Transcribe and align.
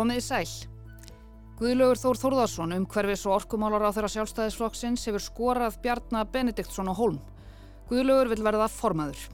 Komið 0.00 0.16
í 0.16 0.22
sæl. 0.24 0.52
Guðlaugur 1.58 1.98
Þór 2.00 2.18
Þórðarsson 2.22 2.70
um 2.72 2.84
hverfis 2.88 3.26
og 3.28 3.34
orkumálar 3.34 3.82
á 3.84 3.92
þeirra 3.92 4.08
sjálfstæðisflokksins 4.14 5.02
hefur 5.10 5.20
skorað 5.20 5.74
Bjarnar 5.84 6.30
Benediktsson 6.32 6.88
á 6.88 6.96
Holm. 6.96 7.18
Guðlaugur 7.90 8.30
vil 8.30 8.46
verða 8.46 8.70
formaður. 8.72 9.26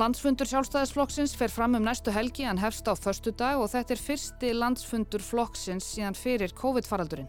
Landsfundur 0.00 0.48
sjálfstæðisflokksins 0.48 1.34
fer 1.36 1.52
fram 1.52 1.76
um 1.76 1.84
næstu 1.84 2.14
helgi 2.16 2.46
en 2.48 2.62
hefst 2.62 2.88
á 2.88 2.96
förstu 2.96 3.34
dag 3.36 3.60
og 3.60 3.68
þetta 3.74 3.92
er 3.92 4.02
fyrsti 4.06 4.54
landsfundur 4.56 5.20
flokksins 5.20 5.90
síðan 5.92 6.16
fyrir 6.16 6.56
COVID-faraldurinn. 6.56 7.28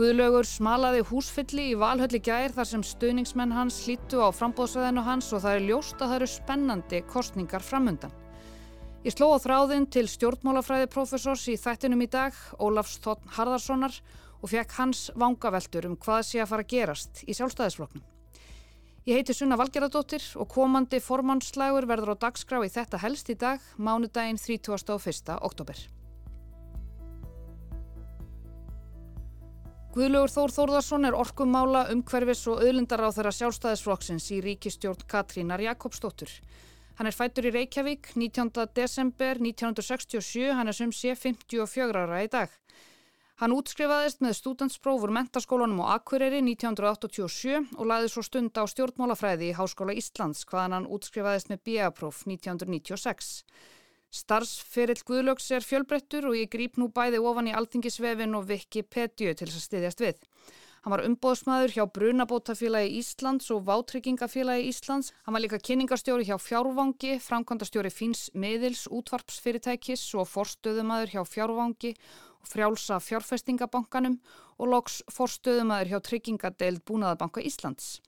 Guðlaugur 0.00 0.48
smalaði 0.48 1.04
húsfylli 1.10 1.74
í 1.74 1.76
Valhölli 1.76 2.22
gær 2.24 2.56
þar 2.56 2.72
sem 2.72 2.86
stöðningsmenn 2.94 3.52
hans 3.52 3.82
hlýttu 3.84 4.24
á 4.24 4.32
frambóðsæðinu 4.32 5.04
hans 5.04 5.28
og 5.36 5.44
það 5.44 5.60
er 5.60 5.68
ljóst 5.68 6.00
að 6.00 6.08
það 6.08 6.18
eru 6.22 6.32
spennandi 6.38 7.04
kostningar 7.12 7.68
framundan. 7.68 8.16
Ég 9.00 9.14
sló 9.16 9.30
á 9.32 9.40
þráðinn 9.40 9.86
til 9.88 10.04
stjórnmálafræði 10.12 10.90
profesors 10.92 11.46
í 11.48 11.54
þættinum 11.56 12.02
í 12.04 12.06
dag, 12.12 12.34
Ólafs 12.60 12.98
Þotn 13.00 13.30
Harðarssonar, 13.32 13.94
og 14.44 14.50
fekk 14.52 14.74
hans 14.76 15.06
vangaveltur 15.16 15.86
um 15.88 15.94
hvað 15.96 16.26
sé 16.28 16.42
að 16.42 16.50
fara 16.50 16.66
að 16.66 16.72
gerast 16.74 17.22
í 17.24 17.32
sjálfstæðisfloknum. 17.38 18.02
Ég 19.08 19.16
heiti 19.16 19.32
Sunna 19.32 19.56
Valgeradóttir 19.56 20.26
og 20.36 20.50
komandi 20.52 21.00
formannslægur 21.00 21.88
verður 21.88 22.12
á 22.12 22.22
dagskrá 22.26 22.60
í 22.60 22.68
þetta 22.68 23.00
helst 23.00 23.32
í 23.32 23.38
dag, 23.40 23.64
mánudaginn 23.80 24.36
31. 24.36 24.92
oktober. 25.40 25.80
Guðlugur 29.96 30.30
Þór 30.30 30.52
Þórðarsson 30.58 31.08
er 31.08 31.16
orkumála 31.16 31.86
umhverfis 31.94 32.44
og 32.52 32.60
auðlindar 32.60 33.00
á 33.00 33.16
þeirra 33.16 33.32
sjálfstæðisflokksins 33.38 34.28
í 34.36 34.44
ríkistjórn 34.44 35.08
Katrínar 35.08 35.64
Jakobsdóttur. 35.64 36.36
Hann 37.00 37.08
er 37.08 37.16
fættur 37.16 37.46
í 37.48 37.50
Reykjavík 37.54 38.10
19. 38.12 38.50
desember 38.76 39.38
1967, 39.40 40.50
hann 40.52 40.68
er 40.68 40.76
sem 40.76 40.90
sé 40.92 41.14
54 41.16 41.96
ára 41.96 42.18
í 42.20 42.26
dag. 42.28 42.52
Hann 43.40 43.54
útskrifaðist 43.56 44.20
með 44.20 44.34
stúdentsprófur 44.36 45.08
mentaskólanum 45.16 45.80
á 45.80 45.96
Akureyri 45.96 46.42
1987 46.44 47.72
og 47.78 47.88
laði 47.88 48.10
svo 48.12 48.20
stund 48.26 48.52
á 48.52 48.68
stjórnmálafræði 48.68 49.48
í 49.48 49.56
Háskóla 49.56 49.96
Íslands 49.96 50.44
hvaðan 50.44 50.76
hann 50.76 50.90
útskrifaðist 50.92 51.48
með 51.48 51.62
BA-próf 51.70 52.20
1996. 52.28 53.32
Starfsferill 54.20 55.00
Guðlöks 55.00 55.48
er 55.56 55.64
fjölbrettur 55.64 56.28
og 56.28 56.36
ég 56.36 56.52
grýp 56.52 56.76
nú 56.76 56.92
bæði 56.92 57.24
ofan 57.24 57.48
í 57.48 57.56
Altingisvefin 57.56 58.36
og 58.36 58.52
Wikipedia 58.52 59.32
til 59.32 59.48
þess 59.48 59.62
að 59.62 59.68
styðjast 59.70 60.04
við. 60.04 60.20
Hann 60.80 60.94
var 60.94 61.02
umbóðsmaður 61.04 61.74
hjá 61.74 61.82
Brunabótafélagi 61.92 62.94
Íslands 63.02 63.50
og 63.52 63.66
Vátryggingafélagi 63.66 64.70
Íslands. 64.70 65.10
Hann 65.26 65.36
var 65.36 65.42
líka 65.44 65.58
kynningarstjóri 65.60 66.24
hjá 66.24 66.38
Fjárvangi, 66.40 67.18
framkvæmdastjóri 67.20 67.90
Fins 67.92 68.30
Miðils, 68.32 68.86
útvarpsfyrirtækis 68.88 70.06
og 70.16 70.24
forstöðumadur 70.32 71.12
hjá 71.12 71.20
Fjárvangi 71.28 71.92
og 72.40 72.48
frjálsa 72.48 72.96
fjárfestingabankanum 73.04 74.16
og 74.56 74.72
loks 74.72 75.02
forstöðumadur 75.12 75.92
hjá 75.92 76.00
Tryggingadeild 76.08 76.80
Búnaðabanka 76.88 77.44
Íslands. 77.44 77.98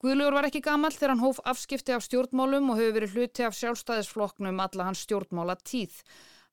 Guðlugur 0.00 0.38
var 0.38 0.48
ekki 0.48 0.64
gammal 0.64 0.94
þegar 0.96 1.12
hann 1.12 1.26
hóf 1.26 1.44
afskipti 1.44 1.92
af 1.92 2.08
stjórnmálum 2.08 2.72
og 2.72 2.80
hefur 2.80 2.96
verið 3.02 3.18
hluti 3.18 3.44
af 3.44 3.60
sjálfstæðisfloknum 3.60 4.64
alla 4.64 4.88
hans 4.88 5.04
stjórnmála 5.04 5.60
tíð. 5.60 5.92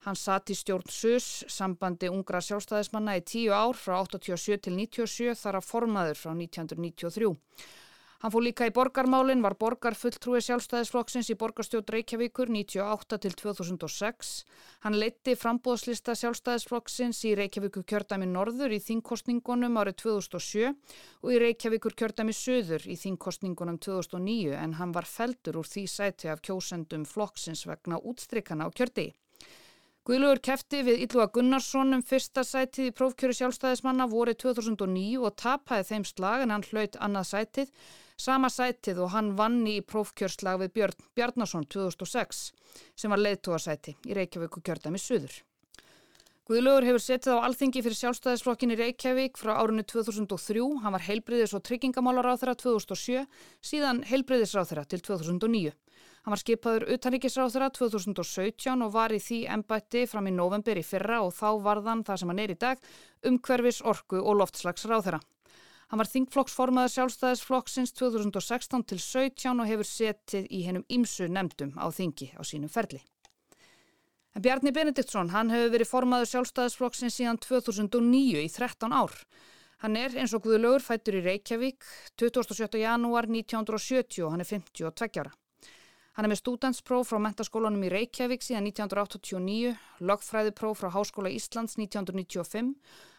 Hann 0.04 0.18
satt 0.18 0.52
í 0.52 0.58
stjórn 0.58 0.90
SUS, 0.92 1.44
sambandi 1.48 2.10
ungra 2.12 2.42
sjálfstæðismanna 2.44 3.16
í 3.18 3.24
tíu 3.26 3.54
ár 3.56 3.78
frá 3.78 3.96
87 4.04 4.60
til 4.66 4.76
97 4.76 5.34
þar 5.40 5.60
að 5.60 5.68
formaður 5.70 6.20
frá 6.20 6.32
1993. 6.34 7.32
Hann 8.22 8.32
fór 8.32 8.42
líka 8.46 8.64
í 8.64 8.72
borgarmálinn, 8.72 9.42
var 9.44 9.58
borgarfulltrúi 9.60 10.38
sjálfstæðisflokksins 10.40 11.28
í 11.30 11.36
borgarstjórn 11.36 11.90
Reykjavíkur 11.92 12.48
98 12.48 13.18
til 13.26 13.34
2006. 13.42 14.30
Hann 14.86 14.96
leitti 14.96 15.34
frambóðslista 15.36 16.14
sjálfstæðisflokksins 16.16 17.20
í 17.28 17.34
Reykjavíkur 17.36 17.84
kjördæmi 17.84 18.30
Norður 18.30 18.72
í 18.72 18.80
þingkostningunum 18.86 19.76
árið 19.82 19.98
2007 20.06 20.72
og 20.72 21.34
í 21.34 21.42
Reykjavíkur 21.44 21.98
kjördæmi 22.00 22.32
Söður 22.34 22.88
í 22.88 22.96
þingkostningunum 23.04 23.76
2009 23.84 24.56
en 24.62 24.78
hann 24.80 24.96
var 24.96 25.10
feldur 25.10 25.60
úr 25.60 25.68
því 25.68 25.84
sæti 25.98 26.32
af 26.32 26.40
kjósendum 26.40 27.04
flokksins 27.04 27.66
vegna 27.68 28.00
útstrykana 28.00 28.64
á 28.64 28.72
kjördi. 28.72 29.10
Guðlugur 30.06 30.38
kefti 30.38 30.84
við 30.86 31.00
Ylva 31.02 31.24
Gunnarsson 31.34 31.96
um 31.96 32.02
fyrsta 32.06 32.44
sætið 32.46 32.92
í 32.92 32.94
prófkjöru 32.94 33.34
sjálfstæðismanna 33.34 34.04
vorið 34.06 34.36
2009 34.44 35.24
og 35.26 35.34
tapaði 35.42 35.88
þeim 35.88 36.04
slag 36.06 36.44
en 36.44 36.52
hann 36.54 36.66
hlaut 36.68 36.98
annað 37.02 37.26
sætið, 37.32 37.72
sama 38.14 38.46
sætið 38.54 39.00
og 39.02 39.10
hann 39.16 39.32
vanni 39.40 39.74
í 39.80 39.82
prófkjörslag 39.82 40.60
við 40.60 40.70
Björn 40.76 41.08
Bjarnason 41.18 41.66
2006 41.74 42.44
sem 42.94 43.10
var 43.10 43.24
leiðtóasæti 43.24 43.96
í 44.06 44.14
Reykjavík 44.14 44.60
og 44.60 44.64
kjörðami 44.68 45.02
Suður. 45.02 45.34
Guðlugur 46.46 46.86
hefur 46.86 47.02
setið 47.02 47.42
á 47.42 47.46
alþingi 47.48 47.82
fyrir 47.82 47.98
sjálfstæðisflokkin 47.98 48.76
í 48.76 48.78
Reykjavík 48.78 49.40
frá 49.42 49.56
árunni 49.56 49.82
2003, 49.90 50.62
hann 50.84 50.94
var 50.94 51.02
heilbriðis 51.02 51.56
og 51.58 51.66
tryggingamálar 51.66 52.30
á 52.30 52.38
þeirra 52.38 52.54
2007, 52.62 53.26
síðan 53.58 54.04
heilbriðisráð 54.06 54.70
þeirra 54.70 54.86
til 54.86 55.02
2009. 55.10 55.74
Hann 56.26 56.34
var 56.34 56.40
skipaður 56.42 56.88
utanríkisráþurra 56.90 57.68
2017 57.70 58.80
og 58.82 58.88
var 58.90 59.12
í 59.14 59.20
því 59.22 59.36
ennbætti 59.54 60.00
fram 60.10 60.26
í 60.26 60.32
november 60.34 60.74
í 60.74 60.82
fyrra 60.82 61.20
og 61.22 61.30
þá 61.36 61.60
varðan 61.62 62.02
það 62.08 62.18
sem 62.18 62.32
hann 62.32 62.40
er 62.42 62.50
í 62.50 62.56
dag 62.64 62.88
umhverfis 63.30 63.78
orku 63.86 64.18
og 64.18 64.40
loftslagsráþurra. 64.40 65.20
Hann 65.86 66.02
var 66.02 66.10
þingflokksformaður 66.10 66.94
sjálfstæðisflokksins 66.96 67.94
2016 68.02 68.84
til 68.90 68.98
17 69.04 69.62
og 69.62 69.70
hefur 69.70 69.90
setið 69.92 70.50
í 70.50 70.64
hennum 70.66 70.86
ímsu 70.98 71.30
nefndum 71.30 71.78
á 71.78 71.86
þingi 71.94 72.32
á 72.34 72.42
sínum 72.42 72.74
ferli. 72.74 72.98
En 74.34 74.42
Bjarni 74.42 74.74
Benediktsson, 74.74 75.30
hann 75.30 75.54
hefur 75.54 75.76
verið 75.78 75.92
formaður 75.94 76.32
sjálfstæðisflokksins 76.34 77.22
síðan 77.22 77.38
2009 77.38 78.42
í 78.42 78.50
13 78.50 78.98
ár. 78.98 79.14
Hann 79.86 79.94
er 79.94 80.18
eins 80.18 80.34
og 80.34 80.42
Guðlaugur 80.42 80.82
fættur 80.82 81.22
í 81.22 81.24
Reykjavík 81.30 81.86
27. 82.18 82.82
janúar 82.82 83.30
1970 83.30 84.24
og 84.26 84.34
hann 84.34 84.42
er 84.42 84.56
52 84.56 85.22
ára. 85.22 85.30
Hann 86.16 86.24
er 86.24 86.32
með 86.32 86.38
stúdanspróf 86.40 87.10
frá 87.10 87.18
mentaskólanum 87.20 87.82
í 87.84 87.90
Reykjavík 87.92 88.40
síðan 88.40 88.70
1989, 88.70 89.74
lögfræðipróf 90.08 90.78
frá 90.80 90.88
Háskóla 90.94 91.28
Íslands 91.28 91.76
1995. 91.76 92.70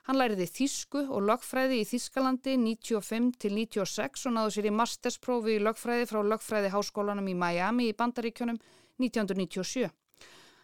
Hann 0.07 0.17
læriði 0.17 0.47
þísku 0.49 1.03
og 1.05 1.27
lögfræði 1.29 1.77
í 1.83 1.85
Þískalandi 1.85 2.55
95 2.57 3.29
til 3.37 3.53
96 3.53 4.25
og 4.25 4.33
náðu 4.39 4.55
sér 4.55 4.69
í 4.71 4.73
mastersprófi 4.79 5.59
í 5.59 5.61
lögfræði 5.61 6.09
frá 6.09 6.23
lögfræði 6.25 6.73
Háskólanum 6.73 7.29
í 7.29 7.37
Miami 7.37 7.91
í 7.91 7.95
Bandaríkjunum 8.01 8.57
1997. 8.97 9.93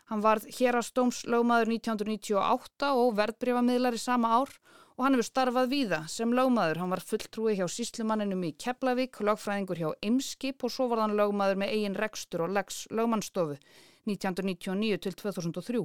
Hann 0.10 0.26
varð 0.26 0.50
hérastómslögmaður 0.58 1.70
1998 1.78 2.94
og 2.98 3.14
verðbreyfamiðlar 3.22 3.94
í 3.94 4.02
sama 4.02 4.34
ár 4.42 4.50
og 4.50 4.83
hann 5.02 5.16
hefur 5.18 5.26
starfað 5.26 5.72
víða 5.72 6.00
sem 6.12 6.36
lögmaður. 6.38 6.84
Hann 6.84 6.94
var 6.94 7.02
fulltrúi 7.02 7.56
hjá 7.58 7.66
síslumanninum 7.72 8.44
í 8.46 8.52
Keflavík, 8.62 9.18
lögfræðingur 9.26 9.82
hjá 9.82 9.90
Imskip 10.06 10.64
og 10.64 10.74
svo 10.76 10.88
var 10.92 11.02
hann 11.04 11.18
lögmaður 11.18 11.64
með 11.64 11.74
eigin 11.74 11.98
rekstur 11.98 12.46
og 12.46 12.54
legs 12.54 12.84
lögmannstofu 12.94 13.58
1999 14.06 15.02
til 15.08 15.18
2003. 15.18 15.84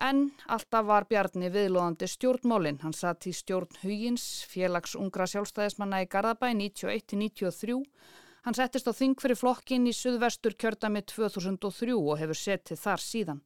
En 0.00 0.30
alltaf 0.48 0.86
var 0.88 1.04
Bjarni 1.10 1.50
viðlóðandi 1.52 2.08
stjórnmólinn. 2.08 2.80
Hann 2.80 2.96
satt 2.96 3.26
í 3.28 3.34
stjórn 3.36 3.82
Huyins, 3.82 4.46
félags 4.48 4.96
ungra 4.96 5.26
sjálfstæðismanna 5.28 6.00
í 6.06 6.08
Garðabæ 6.08 6.54
91-93. 6.56 7.76
Hann 8.46 8.56
settist 8.56 8.88
á 8.88 8.96
þing 8.96 9.20
fyrir 9.20 9.36
flokkin 9.36 9.84
í 9.84 9.92
Suðvestur 9.92 10.56
kjördami 10.56 11.02
2003 11.04 11.92
og 11.98 12.16
hefur 12.22 12.40
setið 12.40 12.80
þar 12.80 13.04
síðan. 13.04 13.42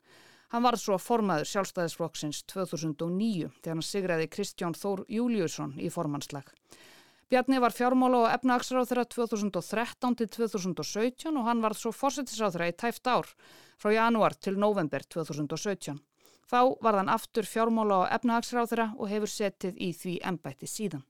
Hann 0.52 0.64
var 0.66 0.76
svo 0.78 0.98
formaður 1.00 1.48
sjálfstæðisflokksins 1.50 2.42
2009 2.52 3.50
þegar 3.60 3.74
hann 3.74 3.86
sigraði 3.86 4.28
Kristján 4.30 4.76
Þór 4.78 5.04
Júliusson 5.08 5.78
í 5.80 5.90
formannslag. 5.90 6.50
Bjarni 7.32 7.58
var 7.58 7.72
fjármála 7.72 8.18
og 8.26 8.32
efnagsráð 8.34 8.90
þeirra 8.90 9.04
2013 9.10 10.16
til 10.20 10.28
2017 10.36 11.38
og 11.40 11.46
hann 11.48 11.62
var 11.64 11.74
svo 11.74 11.90
fórsetisráð 11.90 12.56
þeirra 12.56 12.68
í 12.70 12.76
tæft 12.82 13.08
ár 13.08 13.30
frá 13.80 13.94
janúar 13.94 14.36
til 14.36 14.58
november 14.60 15.02
2017. 15.16 15.96
Þá 16.44 16.60
var 16.84 17.00
hann 17.00 17.08
aftur 17.08 17.48
fjármála 17.48 18.02
og 18.04 18.12
efnagsráð 18.12 18.70
þeirra 18.70 18.88
og 18.98 19.10
hefur 19.10 19.32
setið 19.32 19.80
í 19.80 19.90
því 19.96 20.14
ennbætti 20.30 20.68
síðan. 20.68 21.02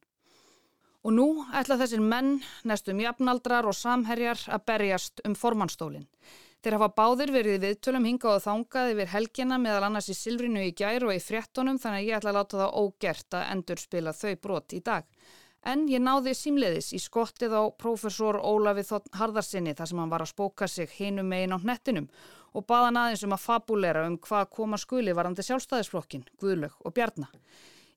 Og 1.04 1.12
nú 1.12 1.26
ætla 1.52 1.76
þessir 1.82 2.00
menn, 2.00 2.38
nestum 2.64 3.02
jafnaldrar 3.02 3.66
og 3.68 3.76
samherjar 3.76 4.46
að 4.48 4.64
berjast 4.70 5.20
um 5.28 5.34
formannstólinn. 5.36 6.06
Þeir 6.64 6.78
hafa 6.78 6.94
báðir 6.96 7.30
verið 7.34 7.56
viðtölum 7.60 8.06
hingað 8.08 8.38
og 8.38 8.40
þangað 8.40 8.90
yfir 8.94 9.10
helgina 9.12 9.56
meðal 9.60 9.84
annars 9.84 10.06
í 10.08 10.14
Silvrinu 10.16 10.62
í 10.64 10.70
gær 10.72 11.04
og 11.04 11.12
í 11.12 11.20
fréttonum 11.20 11.76
þannig 11.76 11.98
að 11.98 12.06
ég 12.06 12.16
ætla 12.16 12.32
að 12.32 12.38
láta 12.38 12.60
það 12.62 12.78
ógert 12.80 13.36
að 13.36 13.50
endur 13.52 13.82
spila 13.82 14.14
þau 14.16 14.32
brot 14.46 14.72
í 14.72 14.80
dag. 14.86 15.04
En 15.68 15.84
ég 15.92 16.00
náði 16.00 16.32
símleiðis 16.32 16.88
í 16.96 17.02
skottið 17.04 17.52
á 17.52 17.62
profesor 17.76 18.40
Ólafi 18.40 18.86
Þotn 18.88 19.12
Harðarsinni 19.20 19.76
þar 19.76 19.92
sem 19.92 20.00
hann 20.00 20.16
var 20.16 20.24
að 20.24 20.32
spóka 20.32 20.68
sig 20.72 20.96
hinum 20.96 21.28
megin 21.28 21.52
á 21.52 21.60
hnettinum 21.60 22.08
og 22.56 22.64
baða 22.64 22.88
hann 22.88 23.02
aðeins 23.02 23.28
um 23.28 23.36
að 23.36 23.44
fabulera 23.44 24.08
um 24.08 24.16
hvað 24.24 24.50
koma 24.56 24.80
skuli 24.80 25.12
varandi 25.12 25.44
sjálfstæðisflokkin, 25.44 26.24
Guðlög 26.40 26.80
og 26.80 26.96
Bjarnar. 26.96 27.32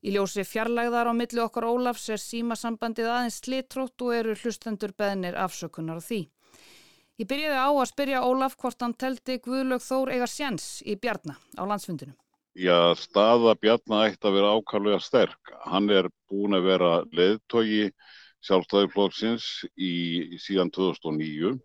Í 0.04 0.12
ljósi 0.12 0.44
fjarlægðar 0.44 1.08
á 1.08 1.14
milli 1.16 1.40
okkar 1.40 1.72
Ólafs 1.72 2.10
er 2.12 2.20
símasambandið 2.20 3.16
aðeins 3.16 3.40
slitrótt 3.46 4.04
og 4.04 4.18
eru 4.20 4.36
hlustendur 4.44 4.92
beðnir 4.92 5.40
afsökunar 5.40 6.04
á 6.04 6.08
því. 6.08 6.26
Ég 7.18 7.26
byrjaði 7.26 7.58
á 7.58 7.70
að 7.74 7.88
spyrja 7.90 8.20
Ólaf 8.22 8.54
hvort 8.62 8.84
hann 8.86 8.94
teldi 8.94 9.40
Guðlaug 9.42 9.82
Þór 9.82 10.12
eiga 10.14 10.26
sjens 10.30 10.66
í 10.86 10.94
Bjarnar 11.02 11.40
á 11.58 11.66
landsfundinu. 11.66 12.14
Já, 12.54 12.94
staða 12.94 13.56
Bjarnar 13.58 14.12
ætti 14.12 14.30
að 14.30 14.36
vera 14.38 14.52
ákvæmlega 14.54 15.00
sterk. 15.02 15.52
Hann 15.66 15.90
er 15.90 16.12
búin 16.30 16.54
að 16.54 16.68
vera 16.70 16.92
leðtogi 17.10 17.88
sjálfstæðiflóksins 18.46 19.48
síðan 20.46 20.70
2009 20.78 21.56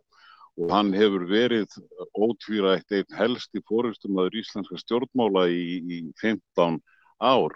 og 0.57 0.73
hann 0.73 0.95
hefur 0.97 1.29
verið 1.29 1.77
ótvírætt 2.17 2.97
einn 2.97 3.21
helst 3.21 3.53
í 3.53 3.61
fóristum 3.69 4.17
aður 4.25 4.41
íslenska 4.41 4.81
stjórnmála 4.81 5.47
í, 5.53 5.85
í 5.85 6.01
15 6.25 6.81
ár. 7.21 7.53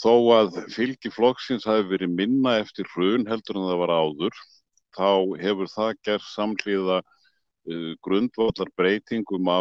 Þó 0.00 0.12
að 0.36 0.62
fylgi 0.76 1.08
flokksins 1.16 1.64
hafi 1.68 1.88
verið 1.94 2.12
minna 2.12 2.58
eftir 2.60 2.88
hrun 2.92 3.24
heldur 3.28 3.56
en 3.56 3.68
það 3.72 3.84
var 3.86 3.98
áður, 4.04 4.44
þá 4.96 5.10
hefur 5.40 5.70
það 5.70 5.90
gerð 6.06 6.28
samhliða 6.30 6.98
uh, 7.00 7.90
grundvallar 8.04 8.70
breytingum 8.78 9.50
á, 9.50 9.60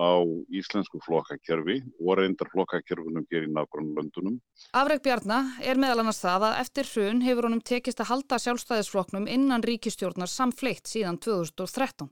á 0.00 0.12
íslensku 0.48 1.00
flokkakerfi 1.06 1.80
og 2.00 2.20
reyndar 2.20 2.50
flokkakerfunum 2.52 3.26
hér 3.30 3.48
í 3.48 3.54
nágrunlöndunum. 3.54 4.38
Afreg 4.76 5.02
Bjarnar 5.04 5.56
er 5.64 5.80
meðal 5.80 6.04
annars 6.04 6.22
það 6.22 6.50
að 6.50 6.60
eftir 6.64 6.92
hrun 6.94 7.24
hefur 7.26 7.48
honum 7.48 7.64
tekist 7.72 8.00
að 8.00 8.12
halda 8.14 8.38
sjálfstæðisflokknum 8.44 9.26
innan 9.30 9.66
ríkistjórnar 9.66 10.30
samfleitt 10.30 10.88
síðan 10.90 11.20
2013. 11.20 12.08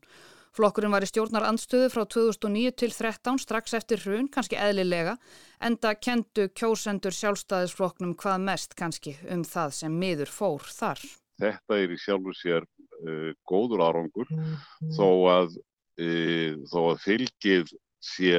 Flokkurinn 0.58 0.90
var 0.90 1.04
í 1.04 1.08
stjórnar 1.08 1.44
andstöðu 1.46 1.90
frá 1.92 2.02
2009 2.10 2.72
til 2.80 2.90
2013 2.90 3.38
strax 3.44 3.76
eftir 3.78 4.00
hrun, 4.02 4.26
kannski 4.32 4.58
eðlilega, 4.58 5.14
enda 5.62 5.92
kendu 5.94 6.48
kjósendur 6.50 7.14
sjálfstæðisflokknum 7.14 8.16
hvað 8.18 8.44
mest 8.48 8.74
kannski 8.78 9.14
um 9.30 9.44
það 9.46 9.76
sem 9.76 9.98
miður 10.02 10.32
fór 10.34 10.66
þar. 10.72 11.04
Þetta 11.38 11.78
er 11.78 11.94
í 11.94 11.98
sjálfu 12.02 12.34
sér 12.36 12.64
uh, 12.64 13.32
góður 13.48 13.84
árangur 13.86 14.30
mm 14.30 14.44
-hmm. 14.44 14.94
þó, 14.96 15.08
að, 15.34 15.58
uh, 16.02 16.54
þó 16.72 16.80
að 16.92 17.04
fylgið 17.04 17.76
sé 17.98 18.32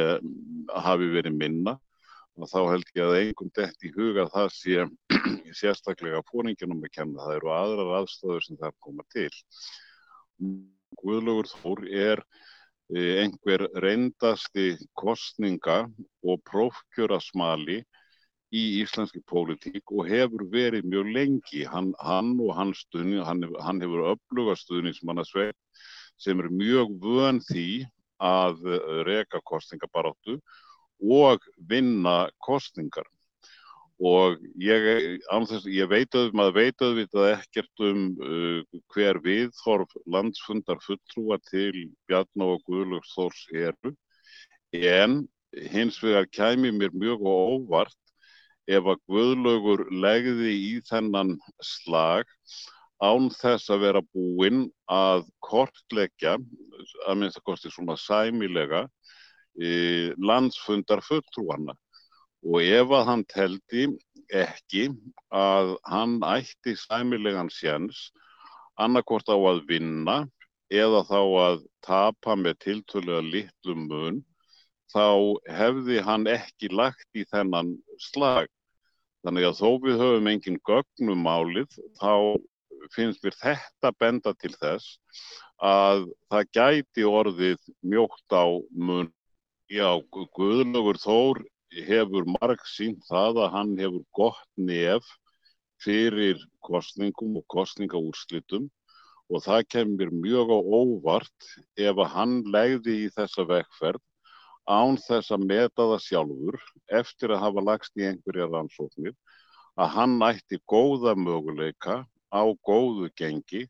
hafi 0.71 1.07
verið 1.11 1.35
minna 1.35 1.75
og 2.39 2.47
þá 2.47 2.59
held 2.71 2.91
ég 2.95 3.03
að 3.03 3.17
einhvern 3.19 3.51
dætt 3.57 3.83
í 3.83 3.91
huga 3.95 4.25
það 4.31 4.49
sé 4.55 4.85
sérstaklega 5.59 6.21
fóringinum 6.29 6.85
að 6.85 6.93
kenna. 6.95 7.25
Það 7.25 7.35
eru 7.35 7.51
aðrar 7.55 7.95
aðstöður 7.99 8.45
sem 8.45 8.59
það 8.61 8.77
koma 8.85 9.05
til. 9.15 9.31
Guðlaugur 10.99 11.49
Þór 11.51 11.83
er 11.89 12.23
e, 12.95 13.01
einhver 13.25 13.65
reyndasti 13.83 14.71
kostninga 14.97 15.81
og 16.23 16.43
prófkjörasmali 16.49 17.81
í 18.55 18.63
íslenski 18.81 19.21
pólitík 19.29 19.91
og 19.93 20.09
hefur 20.09 20.45
verið 20.49 20.87
mjög 20.89 21.11
lengi. 21.15 21.63
Hann, 21.69 21.93
hann 22.01 22.35
og 22.41 22.55
hans 22.57 22.85
stuðni, 22.87 23.21
hann, 23.25 23.45
hann 23.61 23.81
hefur 23.83 24.15
öflugastuðni 24.15 24.95
sem 24.97 25.11
hann 25.11 25.21
að 25.23 25.31
sveit 25.33 25.85
sem 26.19 26.41
er 26.41 26.49
mjög 26.51 26.97
vön 27.03 27.39
því 27.45 27.69
að 28.19 28.65
reka 29.07 29.39
kostningabaróttu 29.47 30.39
og 30.99 31.45
vinna 31.69 32.27
kostningar 32.43 33.07
og 33.99 34.39
ég, 34.59 35.19
þess, 35.27 35.65
ég 35.67 35.87
veit 35.91 36.15
að 36.15 36.31
maður 36.35 36.55
veit 36.55 36.83
auðvitað 36.83 37.31
ekkert 37.33 37.83
um 37.83 38.03
uh, 38.23 38.77
hver 38.93 39.19
viðhorf 39.23 39.95
landsfundar 40.07 40.79
fulltrúa 40.83 41.39
til 41.49 41.89
Bjarná 42.07 42.47
og 42.55 42.63
Guðlöks 42.67 43.11
Þórs 43.15 43.41
eru 43.51 43.93
en 44.71 45.21
hins 45.73 45.99
vegar 46.03 46.29
kæmi 46.31 46.71
mér 46.71 46.95
mjög 46.95 47.25
óvart 47.27 47.97
ef 48.69 48.89
að 48.93 49.01
Guðlögur 49.09 49.85
legði 50.03 50.53
í 50.53 50.73
þennan 50.89 51.37
slag 51.65 52.29
án 53.01 53.29
þess 53.33 53.71
að 53.73 53.83
vera 53.85 54.01
búinn 54.13 54.67
að 54.91 55.25
kortleggja, 55.45 56.35
að 57.07 57.19
minnst 57.19 57.39
að 57.39 57.45
kosti 57.47 57.71
svona 57.73 57.95
sæmilega, 57.97 58.85
e, 59.59 60.11
landsfundar 60.19 61.01
fulltrúana 61.05 61.75
og 62.45 62.63
ef 62.63 62.93
að 62.95 63.07
hann 63.09 63.25
teldi 63.27 63.87
ekki 64.31 64.89
að 65.35 65.73
hann 65.89 66.19
ætti 66.23 66.75
sæmilegan 66.79 67.49
sjans 67.51 68.09
annarkort 68.79 69.27
á 69.27 69.35
að 69.35 69.65
vinna 69.67 70.21
eða 70.71 71.01
þá 71.09 71.19
að 71.43 71.63
tapa 71.83 72.35
með 72.39 72.59
tiltölulega 72.63 73.25
litlum 73.33 73.87
mun 73.89 74.21
þá 74.93 75.05
hefði 75.59 75.99
hann 76.05 76.29
ekki 76.29 76.71
lagt 76.73 77.09
í 77.17 77.25
þennan 77.29 77.75
slag. 78.01 78.47
Þannig 79.25 79.45
að 79.49 79.57
þó 79.59 79.69
við 79.83 80.01
höfum 80.01 80.27
engin 80.31 80.59
gögnum 80.69 81.23
málið 81.27 81.75
þá 81.99 82.13
finnst 82.95 83.23
mér 83.25 83.35
þetta 83.41 83.91
benda 83.99 84.33
til 84.39 84.53
þess 84.55 84.99
að 85.69 86.05
það 86.31 86.51
gæti 86.57 87.07
orðið 87.07 87.71
mjókt 87.83 88.35
á 88.35 88.47
mun. 88.71 89.09
Já, 89.69 89.99
Guðlögur 90.09 90.97
Þór 90.97 91.43
hefur 91.85 92.25
marg 92.39 92.63
sínt 92.65 93.03
það 93.09 93.43
að 93.43 93.51
hann 93.57 93.75
hefur 93.77 94.05
gott 94.17 94.47
nef 94.57 95.05
fyrir 95.83 96.39
kostningum 96.65 97.37
og 97.39 97.45
kostningaúrslitum 97.53 98.65
og 99.29 99.43
það 99.45 99.67
kemur 99.75 100.13
mjög 100.23 100.55
á 100.55 100.59
óvart 100.59 101.49
ef 101.77 101.93
að 101.93 102.13
hann 102.15 102.39
legði 102.55 102.95
í 103.03 103.11
þessa 103.13 103.45
vekkferð 103.51 104.01
án 104.69 104.99
þess 105.01 105.33
að 105.33 105.45
meta 105.49 105.87
það 105.91 106.03
sjálfur 106.05 106.59
eftir 106.99 107.33
að 107.33 107.43
hafa 107.43 107.65
lagst 107.65 107.97
í 107.97 108.05
einhverja 108.05 108.47
rannsóknir 108.51 109.15
að 109.79 109.93
hann 109.95 110.15
ætti 110.27 110.59
góða 110.69 111.15
möguleika 111.17 112.03
á 112.29 112.43
góðu 112.67 113.09
gengi 113.17 113.65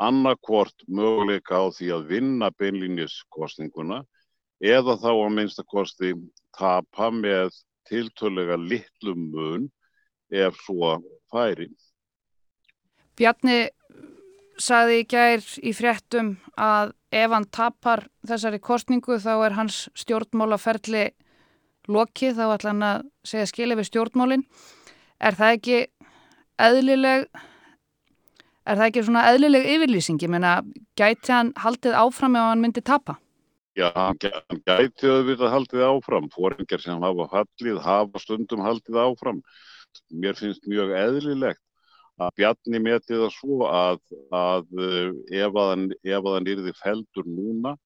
annarkvort 0.00 0.86
möguleika 0.88 1.60
á 1.60 1.66
því 1.76 1.90
að 1.96 2.06
vinna 2.14 2.48
beinlínis 2.56 3.18
kostninguna 3.34 4.00
eða 4.60 4.96
þá 5.00 5.10
að 5.12 5.34
minnstakosti 5.36 6.14
tapa 6.56 7.10
með 7.12 7.52
tiltölulega 7.88 8.56
litlum 8.60 9.28
mun 9.34 9.68
ef 10.30 10.56
svo 10.64 10.96
færi. 11.32 11.68
Bjarni 13.18 13.68
saði 14.60 15.00
í 15.02 15.06
gær 15.08 15.44
í 15.64 15.72
fréttum 15.76 16.34
að 16.60 16.92
ef 17.10 17.32
hann 17.32 17.46
tapar 17.52 18.04
þessari 18.26 18.60
kostningu 18.62 19.18
þá 19.22 19.32
er 19.46 19.56
hans 19.56 19.78
stjórnmálaferli 19.98 21.08
lokið, 21.90 22.36
þá 22.36 22.44
ætla 22.54 22.74
hann 22.74 22.86
að 22.86 23.06
segja 23.26 23.48
skilja 23.50 23.78
við 23.78 23.88
stjórnmálinn. 23.88 24.44
Er 25.20 25.36
það 25.38 25.56
ekki 25.56 25.78
eðlileg, 26.60 27.26
er 28.68 28.78
það 28.78 28.86
ekki 28.86 29.06
svona 29.08 29.24
eðlileg 29.32 29.66
yfirlýsing? 29.74 30.20
Ég 30.22 30.32
meina, 30.32 30.60
gæti 30.98 31.34
hann 31.34 31.54
haldið 31.60 31.98
áfram 31.98 32.38
ef 32.38 32.48
hann 32.50 32.62
myndi 32.64 32.84
tapa? 32.84 33.16
Já, 33.78 33.90
hann 33.96 34.20
gæti 34.20 35.08
auðvitað 35.08 35.54
haldið 35.54 35.86
áfram. 35.88 36.30
Fóringar 36.34 36.82
sem 36.84 37.02
hafa 37.02 37.28
hallið 37.32 37.82
hafa 37.84 38.22
stundum 38.22 38.64
haldið 38.66 39.00
áfram. 39.02 39.42
Mér 40.14 40.38
finnst 40.38 40.68
mjög 40.70 40.92
eðlilegt 40.94 41.62
að 42.20 42.34
Bjarni 42.38 42.80
meti 42.84 43.16
það 43.16 43.30
svo 43.34 43.60
að, 43.68 44.00
að 44.34 44.82
eh, 44.86 45.14
ef 45.40 45.56
að 45.56 45.70
hann, 45.72 46.50
yrði 46.52 46.74
feldur 46.78 47.28
núna 47.28 47.76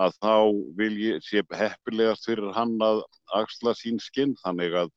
að 0.00 0.14
þá 0.22 0.36
vil 0.78 0.92
ég 1.00 1.24
sé 1.26 1.42
heppilegast 1.52 2.28
fyrir 2.28 2.54
hann 2.56 2.78
að 2.80 3.02
axla 3.36 3.74
sín 3.76 4.00
skinn 4.00 4.32
þannig 4.40 4.76
að, 4.84 4.92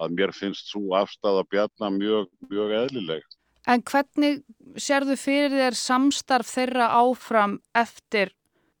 að 0.00 0.14
mér 0.16 0.32
finnst 0.36 0.70
svo 0.72 0.94
afstæða 0.96 1.44
Bjarni 1.50 1.92
mjög, 1.98 2.30
mjög 2.48 2.74
eðlileg. 2.84 3.26
En 3.68 3.82
hvernig 3.84 4.40
sérðu 4.80 5.18
fyrir 5.20 5.52
þér 5.52 5.76
samstarf 5.76 6.48
þeirra 6.48 6.88
áfram 7.02 7.58
eftir 7.76 8.32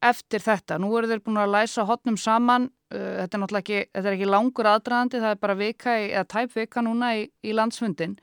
eftir 0.04 0.42
þetta. 0.42 0.78
Nú 0.78 0.92
eru 0.98 1.10
þeir 1.10 1.22
búin 1.24 1.40
að 1.42 1.54
læsa 1.56 1.84
hotnum 1.88 2.18
saman, 2.20 2.68
uh, 2.94 3.22
þetta 3.22 3.36
er 3.36 3.42
náttúrulega 3.42 3.64
ekki, 3.64 3.80
þetta 3.94 4.10
er 4.10 4.16
ekki 4.16 4.28
langur 4.30 4.70
aðdraðandi, 4.72 5.22
það 5.24 5.34
er 5.34 5.40
bara 5.42 5.56
vika 5.58 5.96
í, 5.98 6.04
eða 6.12 6.28
tæp 6.34 6.54
vika 6.54 6.84
núna 6.86 7.14
í, 7.18 7.24
í 7.42 7.54
landsfundin. 7.56 8.14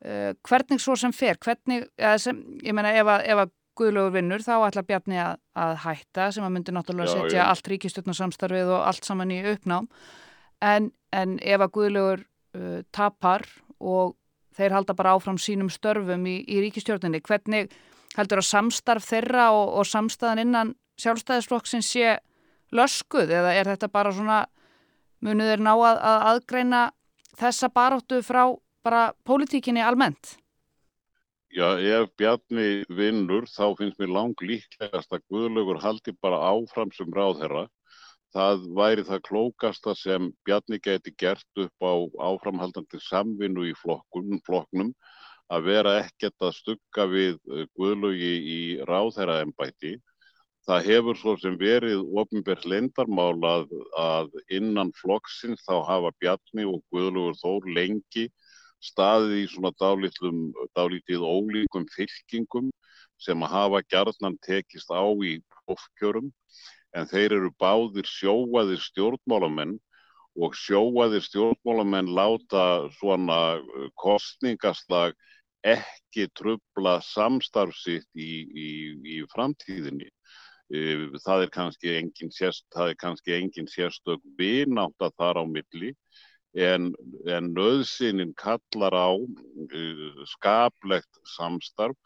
Uh, 0.00 0.30
hvernig 0.48 0.80
svo 0.80 0.96
sem 0.96 1.12
fer, 1.12 1.36
hvernig, 1.44 1.84
sem, 2.22 2.38
ég 2.64 2.76
meina 2.76 2.94
ef 2.96 3.08
að, 3.08 3.26
ef 3.28 3.42
að 3.44 3.56
Guðlaugur 3.80 4.12
vinnur 4.12 4.42
þá 4.44 4.54
ætla 4.66 4.82
Bjarni 4.84 5.18
að, 5.22 5.38
að 5.56 5.74
hætta 5.84 6.26
sem 6.34 6.44
að 6.44 6.52
myndi 6.52 6.72
náttúrulega 6.74 7.08
já, 7.08 7.12
setja 7.16 7.38
já. 7.38 7.44
allt 7.48 7.68
ríkistjórnarsamstarfið 7.70 8.72
og 8.74 8.82
allt 8.88 9.06
saman 9.08 9.32
í 9.32 9.38
uppnám. 9.52 9.86
En, 10.60 10.90
en 11.16 11.36
ef 11.40 11.64
að 11.64 11.72
Guðlaugur 11.76 12.24
uh, 12.24 12.80
tapar 12.92 13.46
og 13.80 14.16
þeir 14.58 14.74
halda 14.76 14.96
bara 14.98 15.14
áfram 15.16 15.38
sínum 15.40 15.70
störfum 15.72 16.26
í, 16.28 16.40
í 16.44 16.60
ríkistjórninni, 16.66 17.22
hvernig 17.24 17.70
heldur 18.18 18.42
að 18.42 18.48
samstarf 18.50 19.06
þeirra 19.06 19.50
og, 19.56 19.76
og 19.80 19.88
samstæðan 19.88 20.42
innan 20.44 20.74
sjálfstæðisflokksins 21.00 21.92
sé 21.94 22.16
löskuð 22.76 23.32
eða 23.38 23.54
er 23.56 23.70
þetta 23.70 23.90
bara 23.92 24.12
svona 24.14 24.40
munið 25.24 25.54
er 25.54 25.62
ná 25.62 25.72
að, 25.74 25.96
að 25.96 26.26
aðgreina 26.32 26.82
þessa 27.40 27.70
baróttu 27.72 28.20
frá 28.26 28.44
bara 28.84 29.10
pólitíkinni 29.26 29.82
almennt? 29.84 30.36
Já, 31.50 31.74
ef 31.82 32.10
Bjarni 32.18 32.84
vinnur 32.88 33.48
þá 33.50 33.74
finnst 33.78 33.98
mér 33.98 34.12
lang 34.14 34.42
líklegast 34.42 35.10
að 35.10 35.24
Guðlaugur 35.32 35.80
haldi 35.82 36.14
bara 36.22 36.38
áfram 36.52 36.92
sem 36.94 37.10
ráðherra. 37.10 37.66
Það 38.30 38.68
væri 38.78 39.04
það 39.08 39.24
klókasta 39.26 39.96
sem 39.98 40.28
Bjarni 40.46 40.78
geti 40.78 41.10
gert 41.18 41.64
upp 41.64 41.82
á 41.82 41.94
áframhaldandi 42.30 43.00
samvinnu 43.02 43.66
í 43.66 43.74
flokknum, 43.80 44.38
flokknum 44.46 44.92
að 45.50 45.66
vera 45.66 45.96
ekkert 46.04 46.46
að 46.46 46.54
stugga 46.60 47.08
við 47.10 47.40
Guðlaugi 47.74 48.36
í 48.54 48.60
ráðherraembæti 48.86 49.96
Það 50.68 50.86
hefur 50.86 51.16
svo 51.18 51.32
sem 51.40 51.56
verið 51.58 52.02
ofinbært 52.20 52.66
lendarmál 52.68 53.38
að, 53.48 53.70
að 53.96 54.34
innan 54.52 54.92
flokksins 54.98 55.64
þá 55.64 55.80
hafa 55.88 56.12
Bjarni 56.20 56.66
og 56.68 56.82
Guðlugur 56.92 57.38
Þór 57.40 57.68
lengi 57.74 58.28
staðið 58.80 59.36
í 59.42 59.46
svona 59.52 59.72
dálítið 59.80 61.24
ólíkum 61.24 61.86
fylkingum 61.94 62.70
sem 63.20 63.42
að 63.44 63.54
hafa 63.54 63.82
gjarnan 63.92 64.38
tekist 64.46 64.90
á 64.92 65.04
í 65.24 65.38
ofkjörum 65.70 66.30
en 66.96 67.08
þeir 67.10 67.36
eru 67.36 67.50
báðir 67.60 68.08
sjóaðir 68.08 68.80
stjórnmálamenn 68.82 69.76
og 70.40 70.56
sjóaðir 70.56 71.22
stjórnmálamenn 71.26 72.10
láta 72.16 72.88
svona 72.98 73.60
kostningaslag 74.00 75.14
ekki 75.66 76.30
trubla 76.32 76.98
samstarfsitt 77.04 78.08
í, 78.16 78.30
í, 78.48 78.70
í 79.04 79.16
framtíðinni. 79.34 80.08
Eh, 80.72 81.10
það 81.20 81.44
er 81.44 81.52
kannski 81.52 81.92
engin, 81.98 82.32
það 82.32 82.94
er 82.94 83.68
sérstök 83.68 84.22
vinátt 84.38 85.04
að 85.04 85.16
þar 85.18 85.42
á 85.42 85.44
milli 85.44 85.92
en, 86.58 86.92
en 87.30 87.50
nöðsinin 87.54 88.34
kallar 88.38 88.94
á 88.94 89.10
uh, 89.14 90.22
skaplegt 90.26 91.20
samstarf 91.36 91.96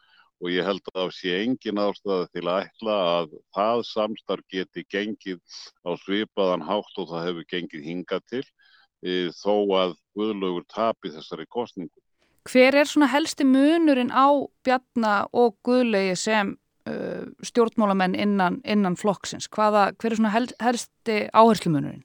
og 0.42 0.50
ég 0.52 0.66
held 0.66 0.82
að 0.90 0.98
það 0.98 1.12
sé 1.16 1.34
engin 1.40 1.80
ástæði 1.80 2.26
til 2.34 2.44
að 2.50 2.66
ætla 2.66 2.96
að 3.14 3.34
það 3.56 3.82
samstarf 3.88 4.46
geti 4.52 4.84
gengið 4.92 5.40
á 5.86 5.90
svipaðan 6.04 6.66
hátt 6.66 7.00
og 7.00 7.10
það 7.12 7.28
hefur 7.28 7.50
gengið 7.54 7.86
hinga 7.88 8.20
til 8.28 8.44
uh, 8.44 9.30
þó 9.32 9.54
að 9.80 9.96
Guðlaugur 10.14 10.66
tapi 10.70 11.10
þessari 11.10 11.46
kostningu. 11.50 11.96
Hver 12.44 12.76
er 12.76 12.86
svona 12.86 13.08
helsti 13.08 13.46
munurinn 13.48 14.12
á 14.12 14.28
Bjarnar 14.66 15.30
og 15.32 15.56
Guðlaugi 15.64 16.18
sem 16.20 16.52
uh, 16.90 17.24
stjórnmálamenn 17.40 18.14
innan, 18.14 18.60
innan 18.68 18.98
flokksins? 19.00 19.48
Hvaða, 19.48 19.94
hver 19.96 20.12
er 20.12 20.20
svona 20.20 20.34
hel, 20.34 20.50
helsti 20.60 21.22
áherslumunurinn 21.32 22.04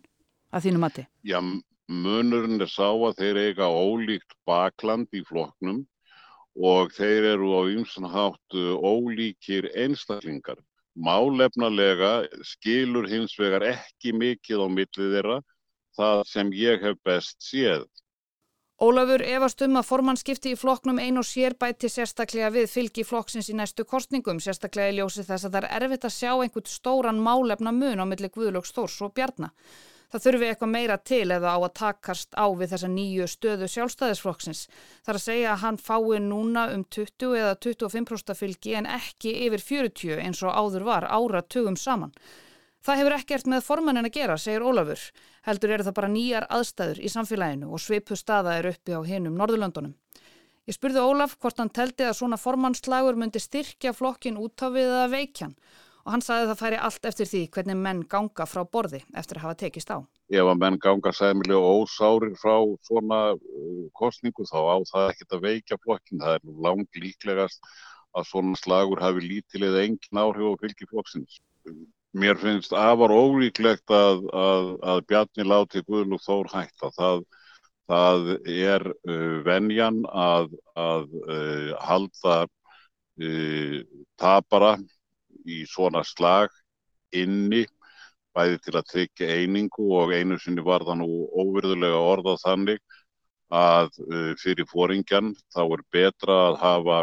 að 0.55 0.69
þínu 0.69 0.81
mati? 0.81 1.05
Já, 1.27 1.41
munurinn 1.89 2.61
er 2.61 2.69
sá 2.69 2.87
að 2.93 3.17
þeir 3.17 3.37
eiga 3.47 3.67
ólíkt 3.67 4.35
bakland 4.45 5.09
í 5.17 5.23
flokknum 5.25 5.83
og 6.59 6.91
þeir 6.93 7.33
eru 7.33 7.53
á 7.57 7.61
ymsanhátt 7.73 8.57
uh, 8.57 8.75
ólíkir 8.77 9.69
einstaklingar. 9.73 10.59
Málefnalega 10.99 12.27
skilur 12.45 13.07
hins 13.09 13.33
vegar 13.39 13.63
ekki 13.69 14.13
mikið 14.13 14.65
á 14.65 14.67
millið 14.67 15.15
þeirra 15.15 15.39
það 15.97 16.21
sem 16.27 16.53
ég 16.53 16.83
hef 16.83 16.99
best 17.05 17.39
séð. 17.43 17.87
Ólafur 18.79 19.19
efast 19.27 19.59
um 19.65 19.75
að 19.75 19.89
formannskipti 19.89 20.53
í 20.53 20.57
flokknum 20.59 21.01
ein 21.03 21.19
og 21.19 21.25
sér 21.27 21.57
bæti 21.59 21.89
sérstaklega 21.91 22.51
við 22.53 22.69
fylgi 22.71 23.03
flokksins 23.03 23.49
í 23.51 23.55
næstu 23.59 23.83
kostningum, 23.83 24.39
sérstaklega 24.39 24.93
í 24.93 24.99
ljósi 25.01 25.25
þess 25.27 25.49
að 25.49 25.57
það 25.57 25.65
er 25.67 25.83
erfitt 25.83 26.07
að 26.07 26.15
sjá 26.15 26.31
einhvern 26.31 26.71
stóran 26.71 27.19
málefna 27.19 27.73
mun 27.75 27.99
á 27.99 28.05
milli 28.07 28.29
Guðlöks 28.31 28.71
Þórs 28.77 29.01
og 29.03 29.11
Bjarnar. 29.17 29.51
Það 30.09 30.23
þurfi 30.25 30.47
eitthvað 30.49 30.71
meira 30.73 30.97
til 31.05 31.25
eða 31.35 31.53
á 31.53 31.57
að 31.61 31.73
takast 31.77 32.31
á 32.33 32.45
við 32.57 32.71
þessa 32.73 32.89
nýju 32.89 33.27
stöðu 33.29 33.67
sjálfstæðisflokksins. 33.69 34.61
Það 35.05 35.11
er 35.13 35.19
að 35.19 35.25
segja 35.25 35.49
að 35.53 35.61
hann 35.63 35.77
fái 35.77 36.21
núna 36.25 36.63
um 36.73 36.83
20 36.97 37.35
eða 37.37 37.55
25% 37.65 38.37
fylgi 38.39 38.73
en 38.79 38.89
ekki 38.89 39.35
yfir 39.45 39.65
40 39.67 40.23
eins 40.23 40.41
og 40.41 40.55
áður 40.55 40.87
var 40.89 41.05
ára 41.05 41.43
tugum 41.45 41.77
saman. 41.77 42.15
Það 42.81 43.01
hefur 43.01 43.15
ekkert 43.19 43.49
með 43.51 43.65
formannin 43.67 44.07
að 44.07 44.15
gera, 44.15 44.37
segir 44.39 44.65
Ólafur. 44.65 45.01
Heldur 45.45 45.73
eru 45.75 45.85
það 45.85 45.97
bara 45.99 46.11
nýjar 46.13 46.47
aðstæður 46.57 47.01
í 47.03 47.11
samfélaginu 47.11 47.69
og 47.69 47.81
svipu 47.83 48.17
staða 48.17 48.55
er 48.57 48.69
uppi 48.71 48.95
á 48.95 49.01
hinnum 49.05 49.35
Norðurlöndunum. 49.37 49.93
Ég 50.69 50.77
spurði 50.77 51.01
Ólaf 51.01 51.35
hvort 51.41 51.59
hann 51.59 51.71
teldi 51.73 52.05
að 52.05 52.17
svona 52.17 52.37
formannslagur 52.37 53.17
myndi 53.19 53.41
styrkja 53.41 53.93
flokkin 53.97 54.37
úttáfið 54.41 54.91
að 55.03 55.15
veikjan 55.15 55.53
og 55.53 55.69
hann 56.05 56.23
sagði 56.25 56.45
að 56.45 56.51
það 56.51 56.61
færi 56.63 56.79
allt 56.87 57.09
eftir 57.11 57.29
því 57.29 57.43
hvernig 57.55 57.77
menn 57.83 58.01
ganga 58.13 58.47
frá 58.49 58.63
borði 58.63 59.03
eftir 59.17 59.39
að 59.39 59.45
hafa 59.47 59.59
tekist 59.63 59.91
á. 59.91 59.97
Ef 60.29 60.49
að 60.53 60.63
menn 60.63 60.79
ganga 60.81 61.13
sæmilega 61.15 61.75
ósárir 61.75 62.35
frá 62.39 62.57
svona 62.87 63.21
uh, 63.35 63.85
kostningu 63.97 64.47
þá 64.47 64.59
á 64.59 64.77
það 64.91 65.11
ekkert 65.11 65.37
að 65.37 65.45
veikja 65.49 65.81
flokkin. 65.83 66.23
Það 66.23 66.39
er 66.39 66.57
langt 66.67 67.03
líklegast 67.03 67.71
að 68.17 68.27
svona 68.31 68.57
slagur 68.57 69.01
hafi 69.03 69.25
lítilega 69.25 69.85
engin 69.85 70.21
áhrif 70.23 70.53
á 70.53 70.61
fylgiflokksins 70.63 71.41
mér 72.11 72.37
finnst 72.41 72.73
afar 72.73 73.11
ólíklegt 73.13 73.91
að, 73.93 74.23
að, 74.33 74.69
að 74.81 75.01
Bjarni 75.09 75.45
láti 75.45 75.83
Guðlúð 75.85 76.23
Þór 76.25 76.49
hætta. 76.53 76.91
Það, 76.95 77.25
það 77.89 78.31
er 78.49 78.85
uh, 78.89 79.35
venjan 79.45 80.01
að, 80.09 80.55
að 80.73 81.05
uh, 81.25 81.73
halda 81.85 82.37
uh, 82.45 83.77
tapara 84.19 84.77
í 85.49 85.59
svona 85.69 86.03
slag 86.07 86.53
inni 87.15 87.65
bæði 88.37 88.59
til 88.63 88.75
að 88.77 88.89
tryggja 88.91 89.29
einingu 89.41 89.87
og 89.97 90.13
einu 90.13 90.37
sinni 90.39 90.63
var 90.65 90.85
það 90.87 91.01
nú 91.01 91.09
óvirðulega 91.43 92.01
orðað 92.13 92.43
þannig 92.45 92.99
að 93.49 93.89
uh, 94.05 94.33
fyrir 94.41 94.67
fóringjan 94.69 95.33
þá 95.53 95.63
er 95.65 95.85
betra 95.95 96.35
að 96.49 96.59
hafa 96.63 96.99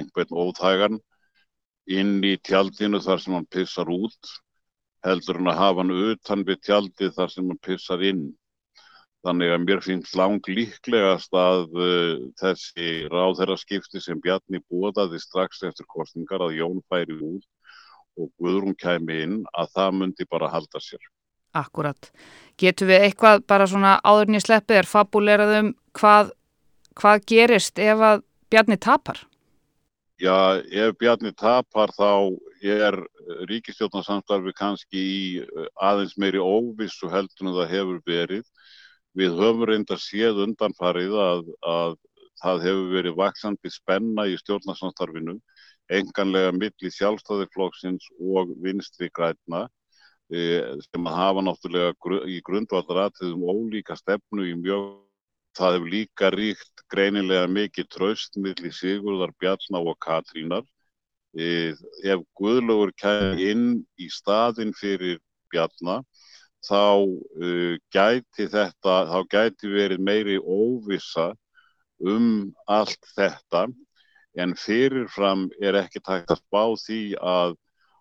einhvern 0.00 0.38
óþægan 0.44 1.02
inn 1.98 2.16
í 2.24 2.38
tjaldinu 2.40 3.00
þar 3.04 3.20
sem 3.20 3.36
hann 3.36 3.50
pissar 3.52 3.90
út 3.92 4.32
heldur 5.04 5.38
hann 5.40 5.52
að 5.52 5.60
hafa 5.60 5.82
hann 5.82 5.92
utan 6.12 6.46
við 6.48 6.62
tjaldið 6.68 7.12
þar 7.18 7.34
sem 7.34 7.52
hann 7.52 7.60
pissar 7.66 8.04
inn. 8.08 8.24
Þannig 9.24 9.52
að 9.54 9.62
mér 9.64 9.80
finnst 9.84 10.16
lang 10.20 10.48
líklegast 10.48 11.36
að 11.36 11.76
uh, 11.80 12.24
þessi 12.40 12.88
ráðherraskipti 13.12 14.00
sem 14.04 14.20
Bjarni 14.24 14.60
búaði 14.68 15.20
strax 15.20 15.62
eftir 15.68 15.88
kostningar 15.88 16.44
að 16.44 16.58
Jón 16.60 16.80
færi 16.88 17.16
út 17.20 17.44
og 18.18 18.30
Guðrún 18.40 18.76
kæmi 18.78 19.20
inn 19.24 19.36
að 19.52 19.74
það 19.76 19.98
myndi 20.00 20.26
bara 20.30 20.50
halda 20.52 20.80
sér. 20.82 21.02
Akkurat. 21.54 22.10
Getur 22.58 22.90
við 22.90 23.08
eitthvað 23.08 23.44
bara 23.50 23.66
svona 23.70 23.98
áðurni 24.02 24.40
sleppið 24.42 24.80
er 24.80 24.90
fabuleraðum 24.90 25.74
hvað, 25.98 26.32
hvað 26.98 27.28
gerist 27.30 27.78
ef 27.78 28.02
að 28.02 28.24
Bjarni 28.52 28.76
tapar? 28.78 29.18
Já, 30.22 30.62
ef 30.62 30.94
Bjarni 30.98 31.32
tapar 31.34 31.90
þá 31.94 32.38
er 32.62 32.96
ríkistjórnarsamstarfi 33.48 34.54
kannski 34.56 35.00
í 35.00 35.22
eh, 35.42 35.68
aðeins 35.82 36.16
meiri 36.20 36.40
óvissu 36.40 37.10
heldur 37.12 37.48
en 37.48 37.56
það 37.58 37.72
hefur 37.72 38.00
verið. 38.06 38.44
Við 39.14 39.36
höfum 39.38 39.66
reynda 39.68 39.98
séð 40.00 40.40
undanfarið 40.46 41.14
að, 41.22 41.50
að 41.66 41.96
það 42.42 42.64
hefur 42.68 42.88
verið 42.94 43.18
vaksandi 43.18 43.70
spenna 43.70 44.26
í 44.30 44.38
stjórnarsamstarfinu, 44.40 45.36
enganlega 45.92 46.52
milli 46.56 46.90
sjálfstæðiflokksins 46.92 48.06
og 48.20 48.54
vinstri 48.64 49.10
græna 49.12 49.66
eh, 50.32 50.74
sem 50.88 51.08
að 51.08 51.18
hafa 51.20 51.44
náttúrulega 51.44 52.20
í 52.30 52.40
grundvallar 52.46 53.06
aðtöðum 53.08 53.48
ólíka 53.52 53.96
stefnu 54.00 54.48
í 54.48 54.54
mjög 54.60 55.04
Það 55.54 55.76
hefur 55.76 55.90
líka 55.92 56.30
ríkt 56.34 56.82
greinilega 56.90 57.46
mikið 57.46 57.86
traust 57.94 58.38
millir 58.42 58.74
Sigurðar 58.74 59.30
Bjarná 59.38 59.78
og 59.78 59.94
Katrínar. 60.02 60.64
Ef 61.34 62.24
Guðlaugur 62.38 62.90
kæði 62.98 63.52
inn 63.52 63.68
í 63.98 64.08
staðin 64.10 64.74
fyrir 64.74 65.20
Bjarná 65.54 66.00
þá 66.64 67.06
uh, 67.06 67.74
gæti 67.94 68.48
þetta, 68.50 68.94
þá 69.10 69.18
gæti 69.30 69.70
verið 69.70 70.02
meiri 70.02 70.36
óvisa 70.40 71.32
um 72.02 72.54
allt 72.66 73.10
þetta 73.14 73.66
en 74.40 74.54
fyrirfram 74.58 75.48
er 75.62 75.78
ekki 75.78 76.02
tækt 76.02 76.32
að 76.34 76.40
spá 76.42 76.62
því 76.84 77.00
að, 77.20 77.56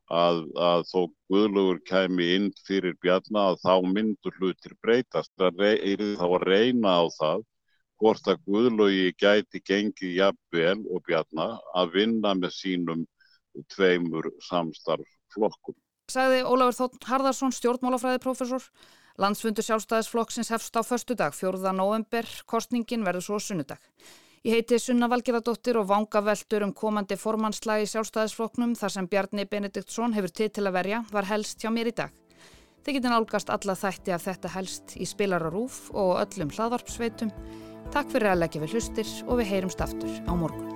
að, 0.10 0.42
að 0.58 0.86
þó 0.92 1.00
Guðlaugur 1.32 1.82
kæmi 1.90 2.30
inn 2.36 2.52
fyrir 2.68 2.98
Bjarná 3.02 3.50
að 3.52 3.60
þá 3.64 3.74
myndur 3.96 4.38
hlutir 4.40 4.78
breytast. 4.82 5.32
Það 5.38 5.66
er 5.78 6.06
þá 6.20 6.28
að 6.30 6.48
reyna 6.50 6.98
á 7.02 7.04
það 7.18 7.46
hvort 8.02 8.28
að 8.28 8.42
Guðlaugi 8.48 9.14
gæti 9.20 9.62
gengið 9.64 10.18
jafnvel 10.18 10.80
og 10.92 11.06
bjarna 11.08 11.48
að 11.78 11.94
vinna 12.00 12.34
með 12.36 12.56
sínum 12.58 13.06
tveimur 13.72 14.28
samstarfflokkum. 14.50 15.78
Sagði 16.12 16.42
Ólafur 16.44 16.76
Þótt 16.82 17.08
Harðarsson, 17.08 17.54
stjórnmálafræðiprofessor. 17.56 18.66
Landsfundur 19.22 19.64
sjálfstæðisflokksins 19.64 20.50
hefst 20.52 20.76
á 20.76 20.82
förstu 20.84 21.16
dag, 21.16 21.36
4. 21.38 21.72
november, 21.78 22.28
kostningin 22.50 23.06
verður 23.06 23.28
svo 23.28 23.40
sunnudag. 23.40 23.80
Ég 24.44 24.58
heiti 24.58 24.76
Sunna 24.76 25.08
Valgerðardóttir 25.08 25.78
og 25.80 25.86
vanga 25.88 26.20
veldur 26.20 26.66
um 26.66 26.74
komandi 26.76 27.16
formannslagi 27.16 27.86
sjálfstæðisflokknum 27.88 28.74
þar 28.76 28.92
sem 28.92 29.08
Bjarni 29.08 29.46
Benediktsson 29.48 30.12
hefur 30.18 30.34
til 30.36 30.50
til 30.52 30.66
að 30.68 30.76
verja 30.82 31.00
var 31.16 31.30
helst 31.30 31.64
hjá 31.64 31.72
mér 31.72 31.94
í 31.94 31.96
dag. 32.02 32.12
Þið 32.84 33.00
getur 33.00 33.16
nálgast 33.16 33.56
alla 33.56 33.78
þætti 33.80 34.12
af 34.12 34.28
þetta 34.28 34.54
helst 34.58 34.98
í 35.00 35.08
spilararúf 35.08 35.80
og 35.96 36.18
öllum 36.26 36.52
hlaðvarpsveitum. 36.52 37.32
Takk 37.96 38.12
fyrir 38.12 38.34
að 38.34 38.44
leggja 38.44 38.66
við 38.66 38.76
hlustir 38.76 39.18
og 39.30 39.40
við 39.40 39.54
heyrumst 39.56 39.88
aftur 39.88 40.12
á 40.28 40.36
morgun. 40.36 40.73